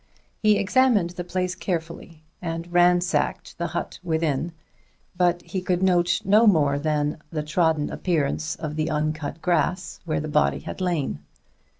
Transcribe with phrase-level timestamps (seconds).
[0.41, 4.51] He examined the place carefully, and ransacked the hut within,
[5.15, 10.19] but he could note no more than the trodden appearance of the uncut grass where
[10.19, 11.19] the body had lain.